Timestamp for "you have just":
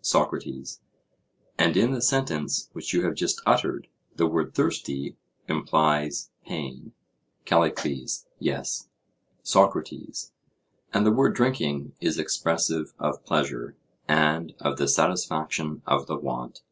2.94-3.42